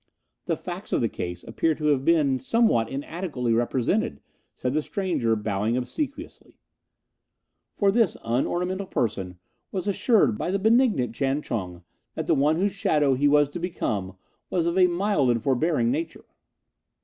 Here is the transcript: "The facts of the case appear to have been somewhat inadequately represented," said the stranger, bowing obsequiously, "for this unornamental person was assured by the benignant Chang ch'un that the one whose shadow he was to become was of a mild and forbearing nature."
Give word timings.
"The 0.45 0.57
facts 0.57 0.91
of 0.93 1.01
the 1.01 1.07
case 1.07 1.43
appear 1.43 1.75
to 1.75 1.85
have 1.89 2.03
been 2.03 2.39
somewhat 2.39 2.89
inadequately 2.89 3.53
represented," 3.53 4.19
said 4.55 4.73
the 4.73 4.81
stranger, 4.81 5.35
bowing 5.35 5.77
obsequiously, 5.77 6.57
"for 7.75 7.91
this 7.91 8.17
unornamental 8.23 8.87
person 8.87 9.37
was 9.71 9.87
assured 9.87 10.39
by 10.39 10.49
the 10.49 10.57
benignant 10.57 11.13
Chang 11.13 11.43
ch'un 11.43 11.83
that 12.15 12.25
the 12.25 12.33
one 12.33 12.55
whose 12.55 12.73
shadow 12.73 13.13
he 13.13 13.27
was 13.27 13.47
to 13.49 13.59
become 13.59 14.17
was 14.49 14.65
of 14.65 14.75
a 14.75 14.87
mild 14.87 15.29
and 15.29 15.43
forbearing 15.43 15.91
nature." 15.91 16.25